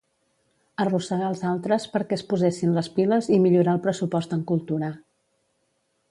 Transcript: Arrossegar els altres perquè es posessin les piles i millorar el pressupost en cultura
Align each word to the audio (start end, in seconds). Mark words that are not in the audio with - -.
Arrossegar 0.83 1.27
els 1.33 1.43
altres 1.49 1.83
perquè 1.97 2.17
es 2.19 2.23
posessin 2.31 2.73
les 2.77 2.89
piles 2.95 3.29
i 3.37 3.39
millorar 3.43 3.75
el 3.79 3.83
pressupost 3.87 4.33
en 4.39 4.45
cultura 4.53 4.91